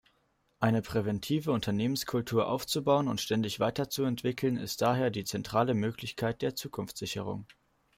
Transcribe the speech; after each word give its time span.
Eine 0.59 0.81
präventive 0.81 1.51
Unternehmenskultur 1.51 2.47
aufzubauen 2.47 3.07
und 3.07 3.21
ständig 3.21 3.59
weiterzuentwickeln 3.59 4.57
ist 4.57 4.81
daher 4.81 5.11
die 5.11 5.25
zentrale 5.25 5.75
Möglichkeit 5.75 6.41
der 6.41 6.55
Zukunftssicherung. 6.55 7.45